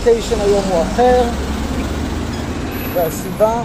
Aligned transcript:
הרוטיישן 0.00 0.40
היום 0.40 0.64
הוא 0.72 0.82
אחר, 0.82 1.22
והסיבה 2.94 3.62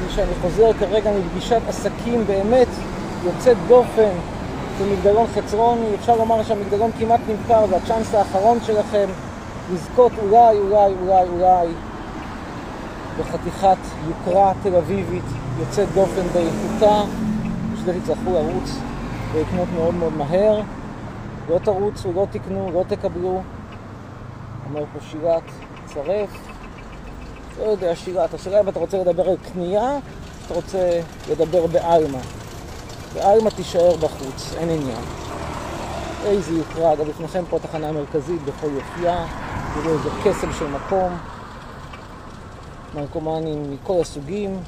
היא 0.00 0.08
שאני 0.10 0.32
חוזר 0.42 0.72
כרגע 0.72 1.10
מפגישת 1.12 1.60
עסקים 1.68 2.24
באמת 2.26 2.68
יוצאת 3.24 3.56
דופן 3.68 4.10
במגדלון 4.80 5.26
חצרוני, 5.34 5.86
אפשר 5.94 6.16
לומר 6.16 6.42
שהמגדלון 6.42 6.90
כמעט 6.98 7.20
נמכר, 7.28 7.64
זה 8.10 8.18
האחרון 8.18 8.58
שלכם 8.66 9.06
לזכות 9.74 10.12
אולי, 10.22 10.58
אולי, 10.58 10.92
אולי, 11.02 11.28
אולי 11.28 11.68
בחתיכת 13.18 13.78
יוקרה 14.08 14.52
תל 14.62 14.76
אביבית 14.76 15.24
יוצאת 15.58 15.88
דופן 15.94 16.22
באיכותה, 16.32 17.02
בשביל 17.72 18.00
תצטרכו 18.00 18.32
לרוץ 18.32 18.78
ולקנות 19.32 19.68
מאוד 19.74 19.94
מאוד 19.94 20.12
מהר. 20.16 20.60
לא 21.50 21.58
תרוצו, 21.58 22.12
לא 22.12 22.26
תקנו, 22.30 22.70
לא 22.74 22.84
תקבלו. 22.88 23.42
אומר 24.68 24.84
פה 24.92 24.98
שירת, 25.10 25.42
צרף. 25.86 26.30
לא 27.58 27.64
יודע, 27.64 27.96
שירת. 27.96 28.34
השאלה 28.34 28.60
אם 28.60 28.68
אתה 28.68 28.78
רוצה 28.78 28.98
לדבר 28.98 29.28
על 29.28 29.36
קנייה, 29.52 29.90
או 29.94 30.00
שאתה 30.42 30.54
רוצה 30.54 31.00
לדבר 31.30 31.66
בעלמא. 31.66 32.18
בעלמא 33.14 33.50
תישאר 33.50 33.96
בחוץ, 33.96 34.54
אין 34.58 34.70
עניין. 34.70 35.02
איזה 36.24 36.52
יוקרה, 36.52 36.92
אגב, 36.92 37.08
לפניכם 37.08 37.44
פה 37.50 37.56
התחנה 37.56 37.88
המרכזית 37.88 38.42
בכל 38.42 38.66
יופייה, 38.66 39.26
תראו 39.74 39.94
איזה 39.94 40.10
קסם 40.24 40.52
של 40.52 40.66
מקום. 40.66 41.18
נרקומנים 42.94 43.70
מכל 43.70 44.00
הסוגים, 44.00 44.60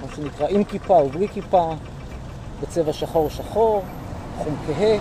מה 0.00 0.06
שנקרא 0.16 0.46
עם 0.48 0.64
כיפה 0.64 0.94
ובלי 0.94 1.28
כיפה, 1.28 1.74
בצבע 2.62 2.92
שחור 2.92 3.30
שחור, 3.30 3.82
חום 4.38 4.56
כהה, 4.66 4.96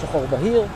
שחור 0.00 0.22
בהיר. 0.30 0.66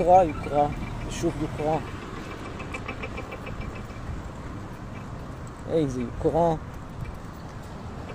יוקרה, 0.00 0.24
יוקרה, 0.24 0.66
ושוב 1.08 1.32
יוקרה. 1.42 1.78
איזה 5.70 6.02
יוקרה. 6.02 6.54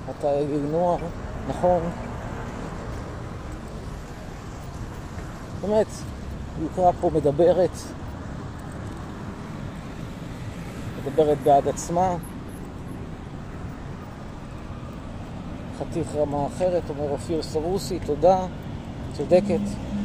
אתה 0.09 0.27
נוער, 0.71 0.97
נכון. 1.47 1.81
באמת, 5.61 5.87
יוקרה 6.61 6.91
פה 7.01 7.09
מדברת, 7.13 7.71
מדברת 11.05 11.37
בעד 11.43 11.67
עצמה. 11.67 12.15
חתיך 15.79 16.07
רמה 16.15 16.47
אחרת, 16.47 16.83
אומר 16.89 17.09
אופיר 17.09 17.41
סרוסי, 17.41 17.99
תודה, 17.99 18.45
צודקת, 19.17 19.61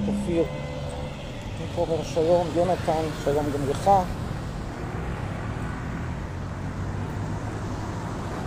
אופיר. 0.08 0.44
אומר 1.76 2.02
שלום, 2.02 2.46
יונתן, 2.54 3.02
שלום 3.24 3.44
גם 3.54 3.70
לך. 3.70 3.90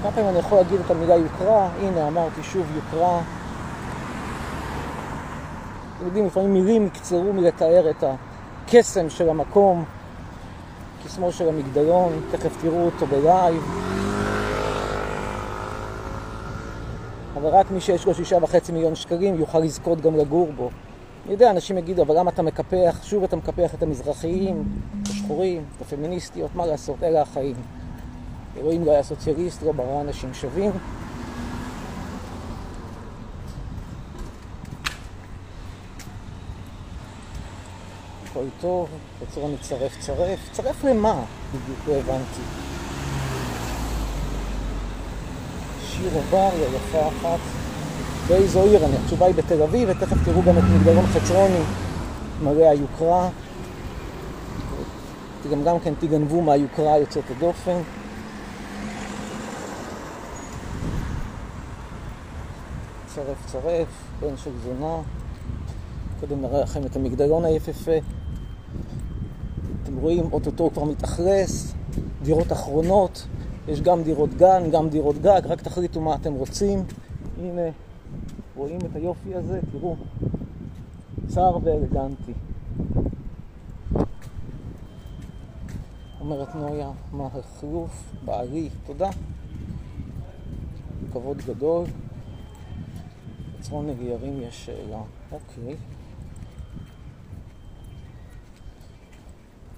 כמה 0.02 0.12
פעמים 0.12 0.30
אני 0.30 0.40
יכול 0.40 0.58
להגיד 0.58 0.80
את 0.86 0.92
המילה 0.92 1.16
יוקרה? 1.16 1.70
הנה, 1.80 2.08
אמרתי 2.08 2.44
שוב 2.44 2.66
יוקרה. 2.76 3.22
אתם 5.98 6.06
יודעים, 6.06 6.26
לפעמים 6.26 6.54
מילים 6.54 6.86
יקצרו 6.86 7.34
מלתאר 7.34 7.90
את 7.90 8.04
הקסם 8.04 9.10
של 9.10 9.30
המקום, 9.30 9.86
קסמו 11.06 11.32
של 11.32 11.50
המגדלון, 11.50 12.22
תכף 12.32 12.62
תראו 12.62 12.86
אותו 12.86 13.08
בלייב. 13.08 13.64
אבל 17.36 17.50
רק 17.50 17.72
מי 17.72 17.82
שיש 17.82 18.06
לו 18.06 18.14
שישה 18.14 18.38
וחצי 18.42 18.72
מיליון 18.72 18.96
שקלים 18.96 19.36
יוכל 19.36 19.60
לזכות 19.60 20.02
גם 20.02 20.16
לגור 20.16 20.52
בו. 20.56 20.70
אני 21.26 21.34
יודע, 21.34 21.52
אנשים 21.52 21.78
יגידו, 21.78 22.02
אבל 22.02 22.20
למה 22.20 22.32
אתה 22.32 22.42
מקפח, 22.42 23.00
שוב 23.04 23.24
אתה 23.24 23.36
מקפח 23.36 23.74
את 23.74 23.84
המזרחיים, 23.84 24.64
את 25.04 25.08
השחורים, 25.08 25.64
את 25.76 25.82
הפמיניסטיות, 25.82 26.56
מה 26.56 26.66
לעשות, 26.66 27.04
אלה 27.04 27.22
החיים. 27.22 27.56
אלוהים 28.58 28.86
לא 28.86 28.92
היה 28.92 29.04
סוציאליסט, 29.04 29.64
לא 29.64 29.72
ברא 29.72 30.02
אנשים 30.02 30.34
שווים. 30.34 30.72
הכל 38.32 38.46
טוב, 38.62 38.90
בצורה 39.22 39.48
מצרף 39.48 40.00
צרף. 40.00 40.40
צרף 40.52 40.84
למה? 40.84 41.24
בדיוק 41.50 41.80
לא 41.88 41.94
הבנתי. 41.94 42.42
שיר 45.88 46.10
עובר, 46.16 46.50
יפה 46.76 47.08
אחת. 47.08 47.61
באיזו 48.28 48.64
עיר 48.64 48.86
אני? 48.86 48.96
התשובה 49.04 49.26
היא 49.26 49.36
בתל 49.36 49.62
אביב, 49.62 49.90
ותכף 49.92 50.18
תראו 50.26 50.42
גם 50.42 50.58
את 50.58 50.64
מגדלון 50.64 51.06
חצרוני, 51.06 51.64
מראה 52.44 52.70
היוקרה. 52.70 53.30
גם 55.52 55.64
גם 55.64 55.80
כן 55.80 55.94
תגנבו 56.00 56.42
מהיוקרה 56.42 56.98
יוצאת 56.98 57.24
הדופן. 57.38 57.82
צרף 63.16 63.46
צרף, 63.46 63.88
בן 64.20 64.38
של 64.38 64.52
זונה. 64.64 64.98
קודם 66.20 66.42
נראה 66.42 66.62
לכם 66.62 66.86
את 66.86 66.96
המגדלון 66.96 67.46
היפהפה. 67.46 67.98
אתם 69.84 69.98
רואים, 69.98 70.30
אוטוטו 70.32 70.70
כבר 70.74 70.84
מתאכלס, 70.84 71.74
דירות 72.22 72.52
אחרונות, 72.52 73.28
יש 73.68 73.82
גם 73.82 74.04
דירות 74.04 74.34
גן, 74.34 74.64
גם 74.72 74.90
דירות 74.90 75.18
גג, 75.18 75.42
רק 75.46 75.62
תחליטו 75.62 76.02
מה 76.02 76.16
אתם 76.16 76.34
רוצים. 76.34 76.84
הנה, 77.40 77.62
רואים 78.56 78.80
את 78.86 78.96
היופי 78.96 79.36
הזה? 79.36 79.60
תראו, 79.72 79.96
צר 81.28 81.58
ואלגנטי. 81.64 82.34
אומרת 86.20 86.56
נויה, 86.56 86.92
מה 87.12 87.26
החילוף? 87.26 88.14
בעלי, 88.26 88.70
תודה. 88.86 89.10
כבוד 91.14 91.38
גדול. 91.38 91.86
בצפון 93.60 93.90
נגיירים 93.90 94.42
יש 94.42 94.66
שאלה. 94.66 95.02
אוקיי. 95.32 95.76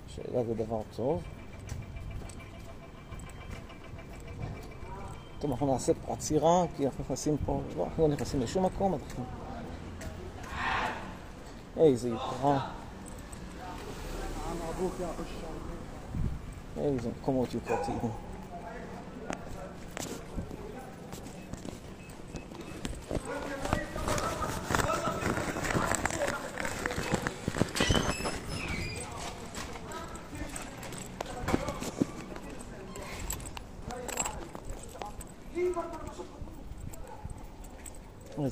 שאלה 0.07 0.43
זה 0.43 0.53
דבר 0.53 0.81
טוב. 0.95 1.21
טוב, 5.43 5.51
אנחנו 5.51 5.73
נעשה 5.73 5.93
עצירה, 6.07 6.63
כי 6.77 6.85
אנחנו 6.85 7.03
נכנסים 7.03 7.37
פה, 7.45 7.61
לא, 7.77 7.83
אנחנו 7.83 8.07
לא 8.07 8.13
נכנסים 8.13 8.41
לשום 8.41 8.65
מקום, 8.65 8.93
אנחנו... 8.93 9.23
איזה 11.77 12.09
יוקרה. 12.09 12.69
איזה 16.77 17.09
מקומות 17.21 17.53
יוקרתיים. 17.53 17.99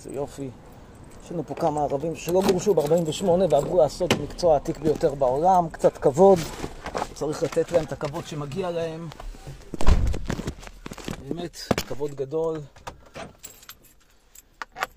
איזה 0.05 0.15
יופי. 0.15 0.49
יש 1.23 1.31
לנו 1.31 1.43
פה 1.47 1.55
כמה 1.55 1.81
ערבים 1.81 2.15
שלא 2.15 2.41
גורשו 2.51 2.73
ב-48 2.73 3.25
ועברו 3.49 3.77
לעשות 3.77 4.13
מקצוע 4.13 4.53
העתיק 4.53 4.77
ביותר 4.77 5.15
בעולם, 5.15 5.69
קצת 5.69 5.97
כבוד, 5.97 6.39
צריך 7.13 7.43
לתת 7.43 7.71
להם 7.71 7.83
את 7.83 7.91
הכבוד 7.91 8.27
שמגיע 8.27 8.71
להם. 8.71 9.09
באמת, 11.27 11.57
כבוד 11.87 12.15
גדול. 12.15 12.59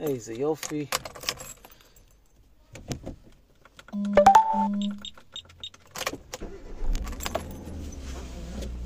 איזה 0.00 0.32
יופי. 0.32 0.86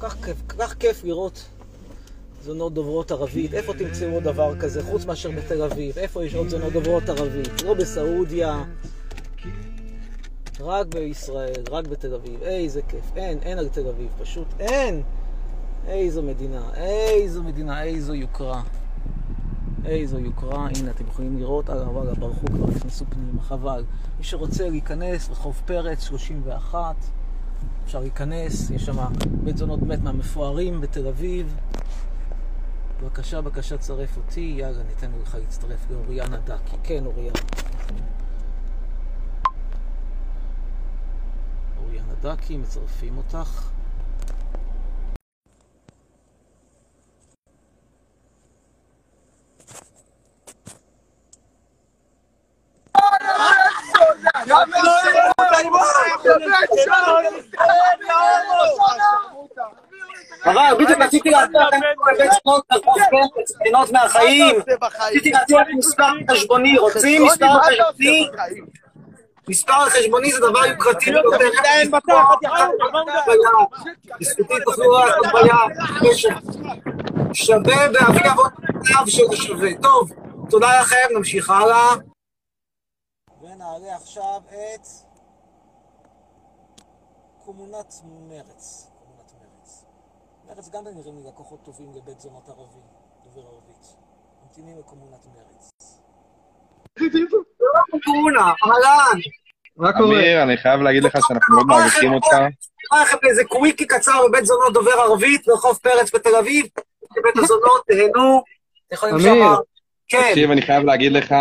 כך 0.00 0.17
כיף, 0.25 0.37
כך 0.49 0.75
כיף 0.75 1.05
לראות 1.05 1.49
זונות 2.43 2.75
דוברות 2.75 3.11
ערבית. 3.11 3.55
איפה 3.55 3.75
תמצאו 3.75 4.20
דבר 4.20 4.58
כזה, 4.61 4.82
חוץ 4.82 5.05
מאשר 5.05 5.31
בתל 5.31 5.62
אביב? 5.62 5.99
איפה 5.99 6.25
יש 6.25 6.35
עוד 6.35 6.49
זונות 6.49 6.73
דוברות 6.73 7.08
ערבית? 7.08 7.62
לא 7.62 7.75
בסעודיה, 7.75 8.64
רק 10.61 10.87
בישראל, 10.87 11.62
רק 11.70 11.87
בתל 11.87 12.14
אביב. 12.14 12.43
איזה 12.43 12.82
כיף. 12.88 13.17
אין, 13.17 13.38
אין 13.43 13.58
על 13.58 13.69
תל 13.69 13.88
אביב, 13.88 14.08
פשוט 14.20 14.46
אין. 14.61 15.02
איזו 15.87 16.23
מדינה, 16.23 16.75
איזו 16.75 17.43
מדינה, 17.43 17.82
איזו 17.82 18.14
יוקרה. 18.14 18.62
איזו 19.84 20.19
יוקרה, 20.19 20.69
הנה 20.76 20.91
אתם 20.91 21.06
יכולים 21.06 21.38
לראות, 21.38 21.70
אגב, 21.70 21.88
וואלה, 21.96 22.14
ברחו 22.14 22.46
כבר, 22.46 22.67
נכנסו 22.67 23.05
פנימה, 23.11 23.43
חבל. 23.43 23.84
מי 24.19 24.25
שרוצה 24.25 24.69
להיכנס, 24.69 25.31
רחוב 25.31 25.62
פרץ, 25.67 26.02
31, 26.02 26.96
אפשר 27.84 28.00
להיכנס, 28.00 28.70
יש 28.70 28.84
שם 28.84 28.96
בית 29.44 29.56
זונות 29.56 29.81
באמת 29.81 30.02
מהמפוארים 30.02 30.81
בתל 30.81 31.06
אביב. 31.06 31.55
בבקשה, 33.03 33.41
בבקשה, 33.41 33.79
צרף 33.79 34.17
אותי. 34.17 34.55
יאללה, 34.59 34.83
ניתן 34.83 35.11
לך 35.23 35.35
להצטרף 35.35 35.91
לאוריאנה 35.91 36.37
דקי. 36.37 36.77
כן, 36.85 37.06
אוריאנה. 37.06 37.39
אוריאנה 41.83 42.15
דקי, 42.23 42.56
מצרפים 42.56 43.17
אותך. 43.17 43.69
אבל 60.44 60.85
בדיוק 60.85 61.01
רציתי 61.01 61.31
להציע 61.31 61.61
לכם 62.12 62.25
בבית 62.25 62.31
שמות 62.43 62.64
ספינות 63.46 63.93
מהחיים. 63.93 64.56
רציתי 65.00 65.31
להציע 65.31 65.60
לכם 65.62 65.76
מספר 65.78 66.12
חשבוני. 66.31 66.78
רוצים 66.78 67.25
מספר 67.25 67.62
חשבוני? 67.62 68.28
מספר 69.49 69.88
חשבוני 69.88 70.32
זה 70.32 70.40
דבר 70.40 70.66
יוקרתי 70.66 71.10
ביותר. 71.10 71.49
בזכותי 74.20 74.55
תוכלו 74.64 74.93
רק 74.93 75.14
ביד. 75.32 76.12
שווה 77.32 77.88
באבי 77.93 78.28
אבות 78.32 78.52
אב 79.00 79.08
של 79.08 79.37
שווה. 79.37 79.70
טוב, 79.82 80.10
תודה 80.50 80.81
לכם, 80.81 81.16
נמשיך 81.16 81.50
הלאה. 81.50 81.94
ונעלה 83.43 83.96
עכשיו 83.96 84.40
את. 84.49 84.87
קומונת 87.44 87.94
מרץ. 88.28 88.90
מרץ 90.49 90.69
גם 90.69 90.85
נראים 90.85 91.19
לי 91.19 91.29
לקוחות 91.29 91.65
טובים 91.65 91.89
לבית 91.97 92.21
זונות 92.21 92.49
ערבי, 92.49 92.81
דובר 93.25 93.49
ערבית. 93.49 93.97
ממתינים 94.43 94.79
לקומונת 94.79 95.27
מרץ. 95.27 95.71
אהלן. 98.65 99.21
מה 99.77 99.93
קורה? 99.93 100.17
אמיר, 100.17 100.43
אני 100.43 100.56
חייב 100.56 100.81
להגיד 100.81 101.05
לך 101.05 101.12
שאנחנו 101.29 101.55
מאוד 101.55 101.67
מעריכים 101.67 102.12
אותך. 102.12 102.29
נראה 102.33 103.03
לכם 103.03 103.17
איזה 103.29 103.45
קוויקי 103.45 103.87
קצר 103.87 104.29
בבית 104.29 104.45
זונות 104.45 104.73
דובר 104.73 104.91
ערבית, 104.91 105.47
ברחוב 105.47 105.79
פרץ 105.83 106.15
בתל 106.15 106.37
אביב. 106.37 106.67
בבית 107.17 107.37
הזונות, 107.37 107.83
תהנו. 107.87 108.43
אמיר. 109.15 109.44
כן. 110.09 110.29
תקשיב, 110.29 110.51
אני 110.51 110.62
חייב 110.62 110.85
להגיד 110.85 111.12
לך, 111.12 111.35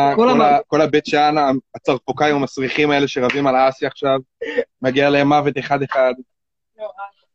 כל 0.67 0.81
הבית 0.81 1.05
שאן, 1.05 1.35
הצרפוקאים 1.75 2.35
המסריחים 2.35 2.91
האלה 2.91 3.07
שרבים 3.07 3.47
על 3.47 3.55
האסי 3.55 3.85
עכשיו, 3.85 4.19
מגיע 4.81 5.09
להם 5.09 5.27
מוות 5.27 5.57
אחד-אחד. 5.57 6.13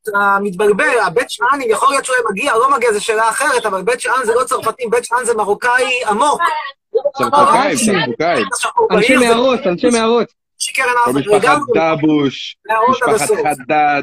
אתה 0.03 0.39
מתבלבל, 0.43 0.99
הבית 1.07 1.31
שאן, 1.31 1.47
אם 1.65 1.71
יכול 1.71 1.89
להיות 1.91 2.05
שהוא 2.05 2.17
היה 2.17 2.25
מגיע 2.31 2.55
או 2.55 2.61
לא 2.61 2.71
מגיע, 2.77 2.93
זו 2.93 3.05
שאלה 3.05 3.29
אחרת, 3.29 3.67
אבל 3.67 3.83
בית 3.83 4.01
שאן 4.01 4.25
זה 4.25 4.35
לא 4.35 4.45
צרפתים, 4.45 4.91
בית 4.91 5.05
שאן 5.05 5.25
זה 5.25 5.35
מרוקאי 5.35 6.05
עמוק. 6.09 6.41
צרפוקאים, 7.17 8.11
אוקיי. 8.11 8.45
צרפוקאים. 8.53 8.99
אנשי 8.99 9.17
מערות, 9.17 9.61
אנשי 9.67 9.91
מערות. 9.91 10.33
שקרן 10.59 10.87
כל 11.05 11.11
אף 11.11 11.15
משפחת. 11.17 11.59
דבוש, 11.75 12.57
משפחת. 12.89 13.29
חדד, 13.29 14.03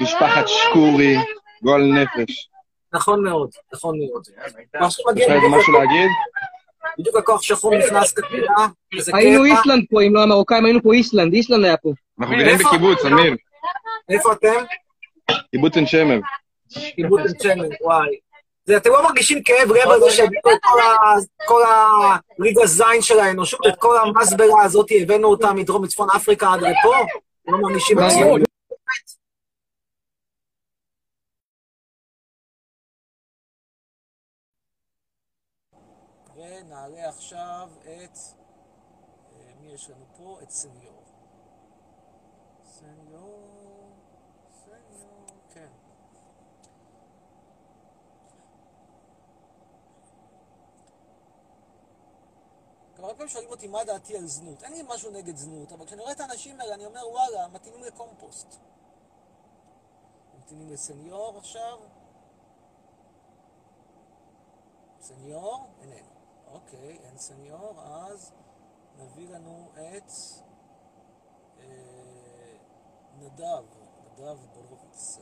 משפחת 0.00 0.48
שקורי, 0.48 1.16
גועל 1.62 1.82
נפש. 1.82 2.48
נכון 2.92 3.24
מאוד, 3.24 3.50
נכון 3.74 3.98
מאוד. 3.98 4.26
יש 5.16 5.28
לך 5.28 5.42
משהו 5.50 5.72
להגיד? 5.72 6.10
בדיוק 6.98 7.16
הכוח 7.16 7.42
שחום 7.42 7.74
נכנס 7.74 8.14
איזה 8.96 9.12
היינו. 9.14 9.44
איסלנד 9.44 9.84
פה, 9.90 10.02
אם 10.02 10.14
לא 10.14 10.22
המרוקאים, 10.22 10.64
היינו 10.64 10.82
פה 10.82 10.92
איסלנד, 10.92 11.34
איסלנד 11.34 11.64
היה 11.64 11.76
פה. 11.76 11.92
אנחנו 12.20 12.36
גרים? 12.36 12.58
בקיבוץ, 12.58 13.04
אמיר. 13.04 13.36
איפה 14.08 14.32
אתם? 14.32 14.64
קיבוץ 15.50 15.76
עין 15.76 15.86
שמר. 15.86 16.18
קיבוץ 16.94 17.20
בן 17.20 17.38
שמן, 17.42 17.68
וואי. 17.80 18.18
זה, 18.64 18.76
אתם 18.76 18.90
לא 18.90 19.02
מרגישים 19.02 19.42
כאב 19.42 19.68
לב 19.70 19.88
על 19.88 20.00
זה 20.00 20.10
שהביאו 20.10 20.50
את 20.50 20.58
כל 21.46 21.62
הליגה 22.38 22.66
זין 22.66 23.02
של 23.02 23.18
האנושות, 23.18 23.60
את 23.68 23.74
כל 23.78 23.96
המסברה 23.98 24.64
הזאת, 24.64 24.86
הבאנו 25.02 25.28
אותה 25.28 25.52
מדרום 25.52 25.84
מצפון 25.84 26.08
אפריקה 26.16 26.52
עד 26.52 26.60
לפה? 26.60 26.96
לא 27.48 27.58
מרגישים 27.58 27.98
עצמאות. 27.98 28.40
ונעלה 36.36 37.08
עכשיו 37.08 37.68
את... 37.82 38.18
אה, 39.32 39.52
מי 39.60 39.72
יש 39.74 39.90
לנו 39.90 40.06
פה? 40.16 40.38
את 40.42 40.50
סניור. 40.50 41.04
סניור... 42.64 43.65
כן. 45.56 45.68
גם 52.96 53.04
הרבה 53.04 53.14
פעמים 53.14 53.28
שואלים 53.28 53.50
אותי 53.50 53.66
מה 53.68 53.84
דעתי 53.84 54.16
על 54.16 54.26
זנות. 54.26 54.62
אין 54.62 54.72
לי 54.72 54.82
משהו 54.88 55.10
נגד 55.10 55.36
זנות, 55.36 55.72
אבל 55.72 55.86
כשאני 55.86 56.00
רואה 56.00 56.12
את 56.12 56.20
האנשים 56.20 56.60
האלה, 56.60 56.74
אני 56.74 56.86
אומר, 56.86 57.08
וואלה, 57.08 57.48
מתאימים 57.48 57.84
לקומפוסט. 57.84 58.56
ממתינים 60.34 60.70
לסניור 60.70 61.38
עכשיו. 61.38 61.78
סניור? 65.00 65.66
איננו. 65.80 66.08
אוקיי, 66.52 66.98
אין 67.04 67.18
סניור, 67.18 67.82
אז 67.82 68.32
נביא 68.98 69.28
לנו 69.28 69.70
את 69.74 70.10
אה, 71.58 72.56
נדב, 73.18 73.64
נדב 74.04 74.38
בורוביץ. 74.54 75.18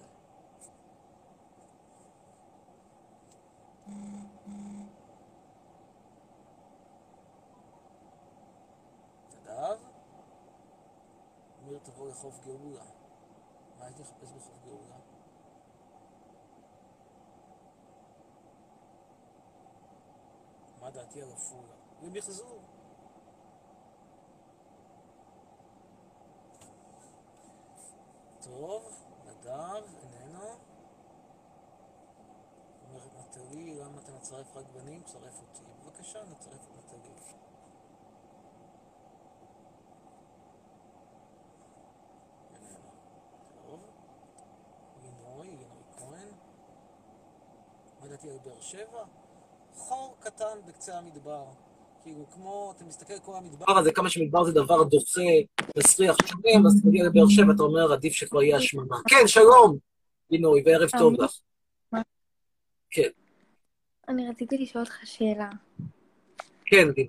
נדב? 3.87 3.99
אמיר 11.63 11.79
תבוא 11.83 12.09
לחוף 12.09 12.39
גאולה. 12.45 12.85
מה 13.79 13.85
הייתי 13.85 14.03
מחפש 14.03 14.33
בחוף 14.33 14.59
גאולה? 14.65 14.97
מה 20.81 20.91
דעתי 20.91 21.23
על 21.23 21.33
עפולה? 21.33 21.75
ומחזור. 22.03 22.61
טוב, 28.41 28.83
נדב, 29.25 29.85
איננו. 30.03 30.74
נטלי, 33.37 33.75
למה 33.75 34.01
אתה 34.03 34.13
מצרף 34.13 34.57
רק 34.57 34.65
בנים? 34.75 35.03
צרף 35.03 35.41
אותי. 35.41 35.65
בבקשה, 35.85 36.19
נצרף 36.31 36.61
את 36.65 36.71
נטלי. 36.79 37.15
מה 48.01 48.11
דעתי 48.11 48.31
על 48.31 48.39
באר 48.45 48.61
שבע? 48.61 49.05
חור 49.75 50.17
קטן 50.21 50.59
בקצה 50.67 50.99
המדבר. 50.99 51.45
כאילו, 52.03 52.31
כמו, 52.31 52.73
אתה 52.77 52.85
מסתכל 52.85 53.13
על 53.13 53.21
כל 53.21 53.37
המדבר, 53.37 53.79
הזה, 53.79 53.93
כמה 53.93 54.11
שמדבר 54.11 54.45
זה 54.45 54.53
דבר 54.53 54.83
דוחה, 54.83 55.21
מסריח 55.79 56.17
שומם, 56.27 56.67
אז 56.67 56.79
אתה 56.79 56.89
מגיע 56.89 57.05
לבאר 57.07 57.29
שבע, 57.29 57.53
אתה 57.55 57.63
אומר, 57.63 57.93
עדיף 57.93 58.13
שכבר 58.13 58.43
יהיה 58.43 58.57
השממה. 58.57 58.97
כן, 59.09 59.27
שלום, 59.27 59.79
לינוי, 60.31 60.63
וערב 60.67 60.91
טוב. 60.99 61.15
לך. 61.21 61.33
אני 64.09 64.29
רציתי 64.29 64.59
לשאול 64.59 64.85
אותך 64.85 65.01
שאלה. 65.05 65.51
כן, 66.65 66.89
לינוי. 66.97 67.07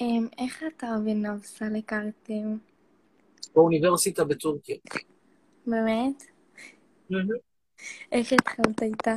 אמ, 0.00 0.28
איך 0.38 0.64
אתה 0.76 0.86
ונבסל 1.04 1.76
הכרתם? 1.76 2.56
באוניברסיטה 3.54 4.24
בטורקיה. 4.24 4.76
באמת? 5.66 6.22
איך 8.12 8.32
התחלת 8.32 8.82
איתה? 8.82 9.14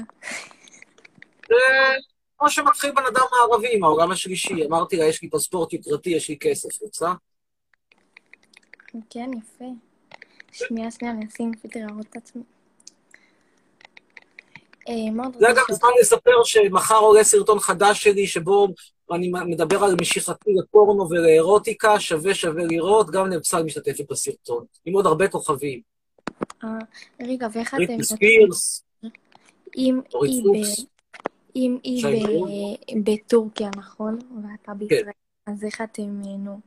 כמו 2.37 2.49
שמתחיל 2.49 2.91
בן 2.91 3.03
אדם 3.05 3.21
מערבי 3.31 3.75
עם 3.75 3.83
העולם 3.83 4.11
השלישי. 4.11 4.65
אמרתי 4.65 4.97
לה, 4.97 5.05
יש 5.05 5.21
לי 5.21 5.29
פספורט 5.29 5.73
יוקרתי, 5.73 6.09
יש 6.09 6.29
לי 6.29 6.37
כסף, 6.39 6.81
רוצה? 6.81 7.13
כן, 9.09 9.29
יפה. 9.37 9.65
שנייה, 10.51 10.91
שנייה, 10.91 11.13
אני 11.13 11.25
אשים 11.27 11.51
פילטר 11.61 11.79
להראות 11.79 12.05
את 12.09 12.15
עצמי. 12.15 12.43
אה, 14.89 15.29
זה 15.39 15.49
אגב 15.49 15.63
לשאול 15.63 15.77
זמן 15.77 15.89
לספר 16.01 16.43
שמחר 16.43 16.97
עולה 16.97 17.23
סרטון 17.23 17.59
חדש 17.59 18.03
שלי, 18.03 18.27
שבו 18.27 18.67
אני 19.11 19.31
מדבר 19.45 19.83
על 19.83 19.95
משיכתי 20.01 20.51
לפורנו 20.55 21.09
ולאירוטיקה, 21.09 21.99
שווה 21.99 22.33
שווה 22.33 22.63
לראות, 22.63 23.09
גם 23.09 23.27
נבצל 23.27 23.63
משתתפת 23.63 24.11
בסרטון, 24.11 24.65
עם 24.85 24.93
עוד 24.93 25.05
הרבה 25.05 25.27
כוכבים. 25.27 25.81
אה, 26.63 26.67
רגע, 27.21 27.47
ואיך 27.53 27.67
אתם... 27.67 27.77
בריטני 27.77 28.03
ספירס, 28.03 28.83
אם 29.77 30.01
אורית 30.13 30.31
היא 30.31 30.43
פוקס. 30.43 30.85
אם. 31.55 31.77
בטורקיה, 33.03 33.69
נכון? 33.77 34.19
ואתה 34.43 34.73
בישראל. 34.73 35.11
אז 35.45 35.63
איך 35.63 35.81
אתם, 35.81 36.21
אה, 36.25 36.37
נו? 36.37 36.59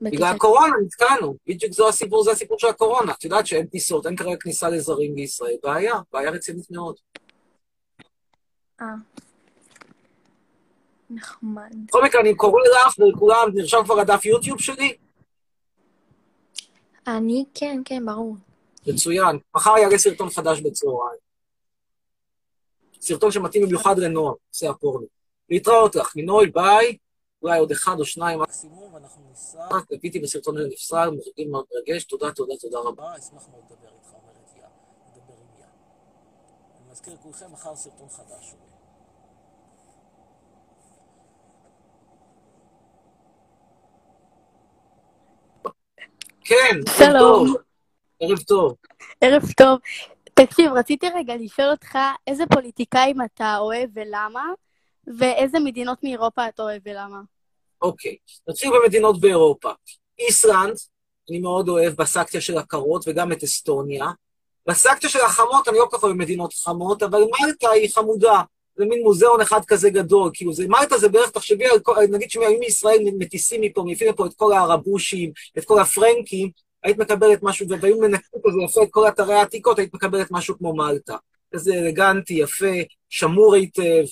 בגלל 0.00 0.34
הקורונה 0.34 0.74
נתקענו, 0.84 1.36
בדיוק 1.46 1.72
זה 1.72 1.88
הסיפור, 1.88 2.24
זה 2.24 2.30
הסיפור 2.30 2.58
של 2.58 2.66
הקורונה. 2.66 3.12
את 3.12 3.24
יודעת 3.24 3.46
שאין 3.46 3.66
טיסות, 3.66 4.06
אין 4.06 4.16
כרגע 4.16 4.36
כניסה 4.40 4.68
לזרים 4.68 5.14
לישראל. 5.14 5.56
בעיה, 5.62 5.94
בעיה 6.12 6.30
רצינית 6.30 6.70
מאוד. 6.70 6.96
אה, 8.80 8.86
נחמד. 11.10 11.72
בכל 11.88 12.04
מקרה, 12.04 12.20
אני 12.20 12.34
קורא 12.34 12.60
לך 12.62 12.98
ולכולם, 12.98 13.48
נרשם 13.54 13.78
כבר 13.84 13.94
לדף 13.94 14.24
יוטיוב 14.24 14.60
שלי? 14.60 14.96
אני, 17.06 17.44
כן, 17.54 17.82
כן, 17.84 18.06
ברור. 18.06 18.36
מצוין. 18.86 19.38
מחר 19.54 19.78
יעלה 19.78 19.98
סרטון 19.98 20.30
חדש 20.30 20.60
בצהריים. 20.60 21.20
סרטון 23.00 23.30
שמתאים 23.30 23.66
במיוחד 23.66 23.98
לנוער, 23.98 24.34
נושא 24.48 24.68
הפורנו. 24.68 25.06
להתראות 25.50 25.96
לך, 25.96 26.16
מינוי, 26.16 26.46
ביי. 26.46 26.96
אולי 27.42 27.58
עוד 27.58 27.70
אחד 27.70 27.96
או 27.98 28.04
שניים 28.04 28.40
מקסימום, 28.42 28.94
ואנחנו 28.94 29.22
ניסע. 29.28 29.68
צפיתי 29.88 30.18
בסרטון 30.18 30.58
הזה 30.58 30.68
נפסל, 30.68 31.10
מרגש, 31.48 32.04
תודה, 32.04 32.32
תודה, 32.32 32.54
תודה 32.60 32.78
רבה. 32.78 33.16
אשמח 33.18 33.48
מאוד 33.50 33.64
לדבר 33.70 33.88
איתך, 33.94 34.08
אומרת 34.14 34.50
יא. 34.56 34.62
לדבר 35.16 35.34
עם 35.34 35.60
יא. 35.60 35.64
אני 36.80 36.85
מזכיר 36.96 37.14
לכולכם, 37.14 37.52
מחר 37.52 37.76
סרטון 37.76 38.08
חדש 38.08 38.52
עולה. 38.52 38.76
כן, 46.44 46.76
ערב 46.86 46.96
שלום. 46.98 47.46
טוב. 47.46 47.56
ערב 48.20 48.38
טוב. 48.38 48.74
ערב 49.20 49.42
טוב. 49.56 49.78
תקשיב, 50.34 50.72
רציתי 50.72 51.06
רגע 51.14 51.34
לשאול 51.36 51.70
אותך 51.70 51.98
איזה 52.26 52.44
פוליטיקאים 52.54 53.16
אתה 53.22 53.56
אוהב 53.58 53.90
ולמה, 53.94 54.44
ואיזה 55.18 55.58
מדינות 55.58 55.98
מאירופה 56.02 56.48
אתה 56.48 56.62
אוהב 56.62 56.82
ולמה. 56.86 57.20
אוקיי, 57.82 58.16
נתחיל 58.48 58.70
במדינות 58.70 59.20
באירופה. 59.20 59.70
איסלנד, 60.18 60.76
אני 61.30 61.38
מאוד 61.38 61.68
אוהב 61.68 61.94
בסקציה 61.94 62.40
של 62.40 62.58
הקרות, 62.58 63.04
וגם 63.08 63.32
את 63.32 63.42
אסטוניה. 63.42 64.06
בסקציה 64.66 65.10
של 65.10 65.20
החמות, 65.20 65.68
אני 65.68 65.78
לא 65.78 65.86
כל 65.90 65.96
כך 65.96 66.04
אוהב 66.04 66.16
חמות, 66.64 67.02
אבל 67.02 67.22
מלטה 67.40 67.70
היא 67.70 67.90
חמודה. 67.94 68.40
זה 68.76 68.84
מין 68.84 69.02
מוזיאון 69.02 69.40
אחד 69.40 69.64
כזה 69.64 69.90
גדול, 69.90 70.30
כאילו 70.34 70.52
זה, 70.52 70.68
מלטה 70.68 70.98
זה 70.98 71.08
בערך, 71.08 71.30
תחשבי 71.30 71.66
על 71.66 71.78
כל, 71.80 71.96
נגיד 72.10 72.30
שאם 72.30 72.56
מישראל 72.60 72.98
מטיסים 73.18 73.60
מפה, 73.60 73.84
מביאים 73.86 74.12
לפה 74.12 74.26
את 74.26 74.34
כל 74.34 74.52
הערבושים, 74.52 75.32
את 75.58 75.64
כל 75.64 75.80
הפרנקים, 75.80 76.50
היית 76.82 76.98
מקבלת 76.98 77.42
משהו, 77.42 77.66
והיו 77.80 78.00
מנקים 78.00 78.40
כזה 78.46 78.58
יפה 78.64 78.82
את 78.82 78.88
כל 78.90 79.08
אתרי 79.08 79.34
העתיקות, 79.34 79.78
היית 79.78 79.94
מקבלת 79.94 80.26
משהו 80.30 80.58
כמו 80.58 80.76
מלטה. 80.76 81.16
כזה 81.54 81.74
אלגנטי, 81.74 82.34
יפה, 82.34 82.74
שמור 83.08 83.54
היטב. 83.54 84.04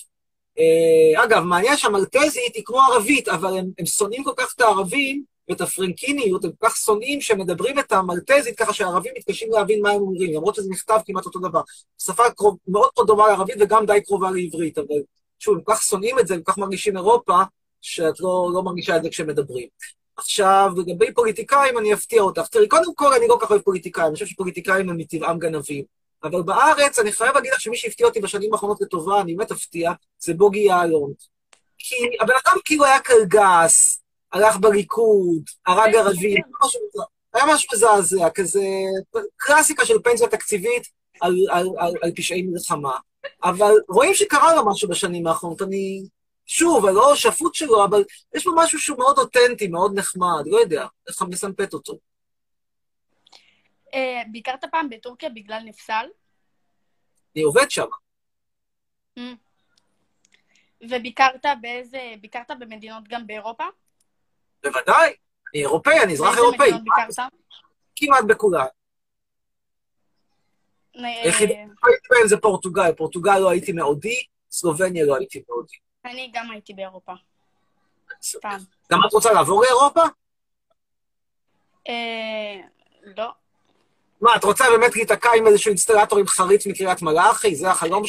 אה, 0.59 1.25
אגב, 1.25 1.43
מעניין 1.43 1.77
שהמלטזית 1.77 2.55
היא 2.55 2.63
כמו 2.65 2.81
ערבית, 2.81 3.29
אבל 3.29 3.59
הם, 3.59 3.67
הם 3.79 3.87
שונאים 3.87 4.25
כל 4.25 4.33
כך 4.37 4.53
את 4.57 4.61
הערבים 4.61 5.25
ואת 5.49 5.61
הפרנקיניות, 5.61 6.45
הם 6.45 6.51
כל 6.59 6.69
כך 6.69 6.77
שונאים 6.77 7.21
שמדברים 7.21 7.79
את 7.79 7.93
המלטזית 7.93 8.59
ככה 8.59 8.73
שהערבים 8.73 9.13
מתקשים 9.17 9.53
להבין 9.53 9.83
מה 9.83 9.91
הם 9.91 10.01
אומרים, 10.01 10.35
למרות 10.35 10.55
שזה 10.55 10.71
נכתב 10.71 11.01
כמעט 11.07 11.25
אותו 11.27 11.39
דבר. 11.39 11.61
שפה 12.03 12.31
קרוב, 12.31 12.57
מאוד 12.69 12.89
מאוד 12.97 13.07
דומה 13.07 13.29
לערבית 13.29 13.57
וגם 13.61 13.87
די 13.87 14.01
קרובה 14.05 14.31
לעברית, 14.31 14.79
אבל 14.79 14.97
שוב, 15.39 15.55
הם 15.55 15.61
כל 15.61 15.75
כך 15.75 15.83
שונאים 15.83 16.19
את 16.19 16.27
זה, 16.27 16.35
הם 16.35 16.43
כל 16.43 16.53
כך 16.53 16.59
מרגישים 16.59 16.97
אירופה, 16.97 17.43
שאת 17.81 18.21
לא, 18.21 18.51
לא 18.55 18.63
מרגישה 18.63 18.97
את 18.97 19.03
זה 19.03 19.09
כשמדברים. 19.11 19.69
עכשיו, 20.17 20.73
לגבי 20.77 21.15
פוליטיקאים, 21.15 21.79
אני 21.79 21.95
אפתיע 21.95 22.23
אותך. 22.23 22.47
תראי, 22.47 22.69
קודם 22.69 22.95
כל, 22.95 23.13
אני 23.13 23.29
לא 23.29 23.37
כל 23.41 23.47
כך 23.47 23.51
אוהב 23.51 23.63
פוליטיקאים, 23.63 24.07
אני 24.07 24.15
חושב 24.15 24.27
שפוליטיקאים 24.27 24.91
הם 24.91 24.97
מטבעם 24.97 25.39
גנבים. 25.39 25.85
אבל 26.25 26.43
בארץ, 26.43 26.99
אני 26.99 27.13
חייב 27.13 27.35
להגיד 27.35 27.53
לך 27.53 27.61
שמי 27.61 27.77
שהפתיע 27.77 28.07
אותי 28.07 28.21
בשנים 28.21 28.53
האחרונות 28.53 28.81
לטובה, 28.81 29.21
אני 29.21 29.35
באמת 29.35 29.51
אפתיע, 29.51 29.93
זה 30.19 30.35
בוגי 30.35 30.59
יעלון. 30.59 31.13
כי 31.79 31.95
הבן 32.21 32.35
אדם 32.45 32.57
כאילו 32.65 32.85
היה 32.85 33.01
קלגס, 33.01 34.04
הלך 34.35 34.57
בליכוד, 34.57 35.43
הרג 35.67 35.95
ערבים. 35.95 36.43
היה 37.35 37.45
משהו 37.55 37.69
מזעזע, 37.75 38.31
כזה 38.31 38.64
קלאסיקה 39.37 39.87
של 39.87 39.95
פנסיה 40.05 40.29
תקציבית 40.29 40.88
על, 41.21 41.35
על, 41.50 41.67
על, 41.79 41.93
על 42.03 42.12
פשעי 42.17 42.43
מלחמה. 42.43 42.99
אבל 43.45 43.73
רואים 43.88 44.14
שקרה 44.14 44.55
לו 44.55 44.71
משהו 44.71 44.88
בשנים 44.88 45.26
האחרונות, 45.26 45.62
אני... 45.62 46.03
שוב, 46.47 46.87
אני 46.87 46.95
לא 46.95 47.17
שפוט 47.17 47.55
שלו, 47.55 47.85
אבל 47.85 48.05
יש 48.35 48.45
בו 48.45 48.53
משהו 48.57 48.79
שהוא 48.79 48.99
מאוד 48.99 49.19
אותנטי, 49.19 49.69
מאוד 49.69 49.99
נחמד, 49.99 50.43
לא 50.47 50.57
יודע, 50.57 50.87
איך 51.09 51.23
מסמפת 51.23 51.75
אותו. 51.75 51.99
אה, 53.95 54.23
ביקרת 54.33 54.64
פעם 54.71 54.91
בטורקיה 54.91 55.29
בגלל 55.29 55.62
נפסל? 55.64 56.07
אני 57.37 57.43
עובד 57.43 57.71
שם. 57.71 57.87
וביקרת 60.81 61.47
באיזה... 61.61 62.14
ביקרת 62.21 62.50
במדינות 62.59 63.09
גם 63.09 63.26
באירופה? 63.26 63.64
בוודאי, 64.64 65.14
אני 65.54 65.62
אירופאי, 65.62 66.02
אני 66.02 66.12
אזרח 66.12 66.37
אירופאי. 66.37 66.66
מדינות 66.66 66.83
ביקרת? 66.85 67.28
כמעט 67.97 68.25
בכולן. 68.25 68.64
אה, 70.97 71.23
היחידי 71.25 71.52
שהייתי 71.54 72.09
בהן 72.11 72.28
זה 72.28 72.37
פורטוגל. 72.37 72.92
פורטוגל 72.92 73.38
לא 73.38 73.50
הייתי 73.50 73.73
מעודי, 73.73 74.16
סלובניה 74.50 75.04
לא 75.06 75.16
הייתי 75.16 75.42
מעודי. 75.49 75.76
אני 76.04 76.30
גם 76.35 76.50
הייתי 76.50 76.73
באירופה. 76.75 77.12
גם 78.92 79.00
את 79.09 79.12
רוצה 79.12 79.33
לעבור 79.33 79.62
לאירופה? 79.62 80.02
אה, 81.88 82.61
לא. 83.16 83.30
מה, 84.21 84.37
את 84.37 84.44
רוצה 84.44 84.64
באמת 84.71 84.97
להיתקע 84.97 85.30
עם 85.37 85.47
איזשהו 85.47 85.68
אינסטלטור 85.68 86.18
עם 86.18 86.26
חריץ 86.26 86.66
מקריית 86.66 87.02
מלאכי? 87.02 87.54
זה 87.54 87.71
החלום? 87.71 88.02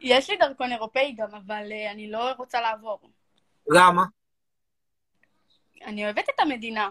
יש 0.00 0.30
לי 0.30 0.36
דרכון 0.36 0.72
אירופאי 0.72 1.14
גם, 1.18 1.28
אבל 1.34 1.72
אה, 1.72 1.90
אני 1.90 2.10
לא 2.10 2.30
רוצה 2.38 2.60
לעבור. 2.60 3.00
למה? 3.70 4.02
אני 5.86 6.04
אוהבת 6.04 6.28
את 6.34 6.40
המדינה. 6.40 6.90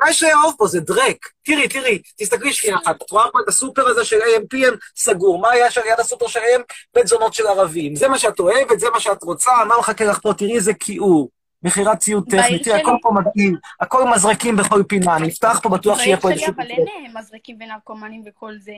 מה 0.00 0.10
יש 0.10 0.22
לאהוב 0.22 0.54
פה? 0.58 0.66
זה 0.66 0.80
דרק. 0.80 1.28
תראי, 1.42 1.68
תראי, 1.68 2.02
תסתכלי 2.16 2.52
שנייה 2.52 2.76
אחת. 2.76 3.02
את 3.02 3.10
רואה 3.10 3.24
פה 3.32 3.40
את 3.40 3.48
הסופר 3.48 3.88
הזה 3.88 4.04
של 4.04 4.16
AMPM 4.16 4.76
סגור. 4.96 5.38
מה 5.38 5.50
היה 5.50 5.70
שם 5.70 5.80
ליד 5.84 6.00
הסופר 6.00 6.26
שלהם? 6.26 6.60
בית 6.94 7.06
זונות 7.06 7.34
של 7.34 7.46
ערבים. 7.46 7.96
זה 7.96 8.08
מה 8.08 8.18
שאת 8.18 8.40
אוהבת, 8.40 8.80
זה 8.80 8.90
מה 8.90 9.00
שאת 9.00 9.22
רוצה, 9.22 9.50
מה 9.68 9.78
מחכה 9.78 10.04
לך 10.04 10.18
פה? 10.22 10.32
תראי 10.34 10.54
איזה 10.56 10.74
כיעור. 10.74 11.30
מכירת 11.62 11.98
ציוד 11.98 12.24
בעיר 12.28 12.42
טכני, 12.42 12.58
תראי, 12.58 12.80
הכל 12.80 12.90
שלי. 12.90 13.00
פה 13.02 13.10
מדהים, 13.10 13.56
הכל 13.80 14.04
מזרקים 14.14 14.56
בכל 14.56 14.82
פינה, 14.88 15.18
נפתח 15.18 15.60
פה, 15.62 15.68
בטוח 15.68 15.98
שיהיה 15.98 16.16
בעיר 16.16 16.20
פה 16.22 16.28
שלי 16.28 16.34
איזשהו... 16.34 16.52
אבל 16.56 16.70
אין 16.70 16.86
אה, 16.88 17.20
מזרקים 17.20 17.58
ונרקומנים 17.60 18.22
וכל 18.26 18.52
זה. 18.58 18.72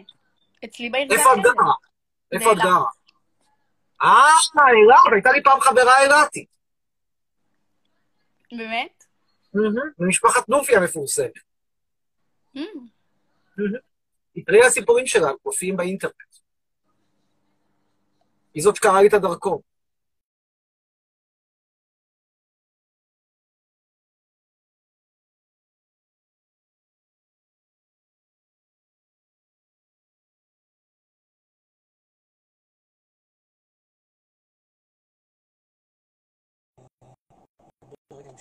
אצלי 0.65 0.91
בעיר 0.91 1.09
זה 1.09 1.15
איפה 1.15 1.35
את. 1.35 1.39
גרה? 1.39 1.73
איפה 2.33 2.53
את. 2.53 2.59
גרה? 2.59 2.85
אה, 4.03 4.29
אילת, 4.57 5.13
הייתה 5.13 5.33
לי 5.33 5.43
פעם 5.43 5.61
חברה 5.61 6.03
אילתית. 6.03 6.49
באמת? 8.53 9.05
ממשפחת 9.99 10.49
נופי 10.49 10.77
המפורסמת. 10.77 11.33
Mm. 12.57 12.61
תראי 14.47 14.65
הסיפורים 14.67 15.07
שלה, 15.07 15.29
מופיעים 15.45 15.77
באינטרנט. 15.77 16.13
היא 18.55 18.63
זאת 18.63 18.77
שקראה 18.77 19.03
לי 19.03 19.09
את 19.09 19.15
הדרכון. 19.15 19.59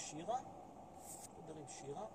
שירה, 0.10 0.40
נדבר 1.38 1.60
עם 1.60 1.68
שירה, 1.68 2.06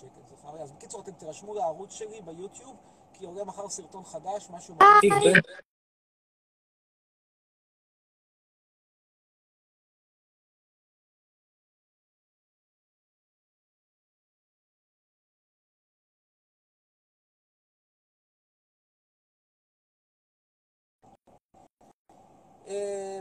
שקט 0.00 0.28
זכריה. 0.28 0.62
אז 0.62 0.72
בקיצור, 0.72 1.00
אתם 1.00 1.12
תירשמו 1.12 1.54
לערוץ 1.54 1.92
שלי 1.92 2.20
ביוטיוב, 2.20 2.76
כי 3.12 3.26
עולה 3.26 3.44
מחר 3.44 3.68
סרטון 3.68 4.04
חדש, 4.04 4.50
משהו 4.50 4.74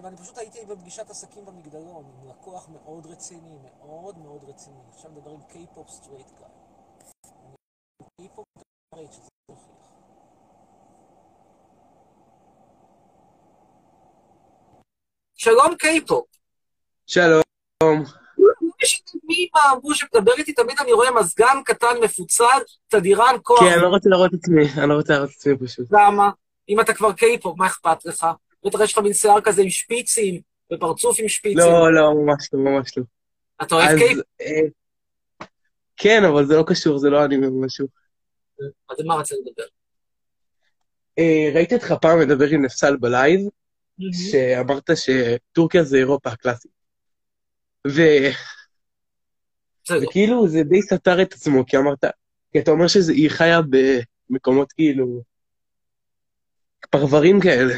ואני 0.04 0.18
פשוט 0.18 0.38
הייתי 0.38 0.66
בפגישת 0.66 1.10
עסקים 1.10 1.46
במגדלון, 1.46 2.06
עם 2.06 2.30
לקוח 2.30 2.70
מאוד 2.70 3.06
רציני, 3.06 3.58
מאוד 3.86 4.18
מאוד 4.18 4.44
רציני. 4.44 4.78
עכשיו 4.96 5.12
נדבר 5.12 5.32
עם 5.32 5.42
K-pop 5.52 5.90
straight 5.90 6.28
guy. 6.40 6.48
K-pop 8.18 8.46
straight 8.94 9.12
שזה 9.12 9.30
מוכיח. 9.52 9.68
שלום 15.36 15.76
קיי-פופ. 15.76 16.26
שלום. 17.08 17.44
יש 18.84 19.04
מי 19.24 19.50
אמרו 19.72 19.96
שמדבר 19.96 20.34
איתי, 20.38 20.54
תמיד 20.54 20.80
אני 20.80 20.94
רואה 20.94 21.12
מזגן 21.12 21.62
קטן 21.66 21.96
מפוצל, 22.04 22.60
תדירן 22.88 23.36
כוח. 23.44 23.60
כן, 23.60 23.66
אני 23.74 23.82
לא 23.82 23.88
רוצה 23.88 24.10
להראות 24.10 24.34
את 24.34 24.40
עצמי, 24.40 24.66
אני 24.78 24.90
לא 24.90 24.94
רוצה 24.94 25.14
להראות 25.14 25.30
את 25.30 25.36
עצמי 25.36 25.58
פשוט. 25.58 25.88
למה? 25.92 26.30
אם 26.70 26.80
אתה 26.80 26.94
כבר 26.94 27.14
קיי-פופ, 27.14 27.58
מה 27.58 27.68
אכפת 27.68 28.06
לך? 28.06 28.28
בטח 28.66 28.80
יש 28.84 28.94
לך 28.94 29.00
מין 29.00 29.14
שיער 29.14 29.42
כזה 29.42 29.62
עם 29.62 29.70
שפיצים, 29.70 30.42
ופרצוף 30.74 31.20
עם 31.20 31.28
שפיצים. 31.28 31.58
לא, 31.58 31.94
לא, 31.94 32.14
ממש 32.14 32.50
לא, 32.54 32.60
ממש 32.60 32.98
לא. 32.98 33.04
אתה 33.62 33.76
אוהב 33.76 33.90
אז, 33.90 33.98
קיי-פופ? 33.98 34.26
אה, 34.42 34.62
כן, 35.98 36.24
אבל 36.24 36.46
זה 36.46 36.56
לא 36.56 36.64
קשור, 36.68 36.98
זה 36.98 37.10
לא 37.10 37.26
אני 37.26 37.38
משהו. 37.66 37.88
אז 38.90 39.06
מה 39.06 39.16
רצית 39.16 39.38
לדבר? 39.46 39.64
אה, 41.20 41.50
ראיתי 41.54 41.76
אותך 41.76 41.94
פעם 42.02 42.20
מדבר 42.20 42.48
עם 42.48 42.66
נפסל 42.66 42.98
ב 42.98 43.05
live, 43.05 43.42
שאמרת 44.12 44.90
שטורקיה 44.96 45.84
זה 45.84 45.98
אירופה 45.98 46.30
הקלאסית. 46.30 46.72
ו... 47.88 48.02
וכאילו 50.02 50.48
זה 50.48 50.64
די 50.64 50.82
סתר 50.82 51.22
את 51.22 51.34
עצמו, 51.34 51.66
כי 51.66 51.78
אמרת, 51.78 52.06
כי 52.52 52.60
אתה 52.60 52.72
אומר 52.72 52.88
שהיא 52.88 53.30
חיה 53.30 53.60
במקומות 54.30 54.72
כאילו, 54.72 55.22
פרברים 56.90 57.42
כאלה, 57.42 57.76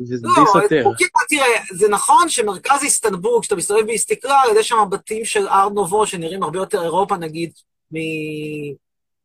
וזה 0.00 0.16
לא, 0.22 0.44
די 0.44 0.50
סותר. 0.52 0.84
תראה, 1.28 1.60
זה 1.72 1.88
נכון 1.88 2.28
שמרכז 2.28 2.82
איסטנבול, 2.82 3.40
כשאתה 3.42 3.56
מסתובב 3.56 3.86
באיסטיקלל, 3.86 4.48
יש 4.56 4.68
שם 4.68 4.76
בתים 4.90 5.24
של 5.24 5.48
אר 5.48 5.68
נובו 5.68 6.06
שנראים 6.06 6.42
הרבה 6.42 6.58
יותר 6.58 6.82
אירופה, 6.82 7.16
נגיד, 7.16 7.52
מ... 7.92 7.96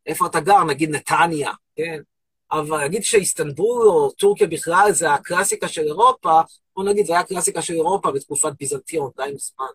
איפה 0.08 0.26
אתה 0.26 0.40
גר, 0.40 0.64
נגיד 0.64 0.90
נתניה, 0.90 1.52
כן? 1.76 2.02
אבל 2.52 2.78
להגיד 2.78 3.04
שאיסטנבול 3.04 3.88
או 3.88 4.12
טורקיה 4.12 4.48
בכלל 4.48 4.92
זה 4.92 5.14
הקלאסיקה 5.14 5.68
של 5.68 5.82
אירופה, 5.82 6.42
בוא 6.76 6.84
נגיד, 6.84 7.06
זה 7.06 7.14
היה 7.14 7.22
הקלאסיקה 7.22 7.62
של 7.62 7.74
אירופה 7.74 8.12
בתקופת 8.12 8.52
ביזנטיון, 8.60 9.12
די 9.18 9.32
מזמן. 9.36 9.66